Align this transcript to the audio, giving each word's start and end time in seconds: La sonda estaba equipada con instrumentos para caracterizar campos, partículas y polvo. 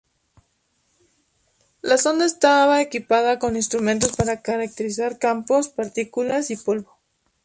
La 1.83 1.99
sonda 1.99 2.25
estaba 2.25 2.81
equipada 2.81 3.37
con 3.37 3.55
instrumentos 3.55 4.13
para 4.15 4.41
caracterizar 4.41 5.19
campos, 5.19 5.69
partículas 5.69 6.49
y 6.49 6.57
polvo. 6.57 6.97